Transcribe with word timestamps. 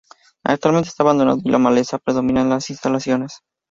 Actualmente 0.43 0.89
esta 0.89 1.03
abandonado 1.03 1.41
y 1.45 1.51
la 1.51 1.59
maleza 1.59 1.99
predomina 1.99 2.41
en 2.41 2.49
las 2.49 2.71
instalaciones. 2.71 3.41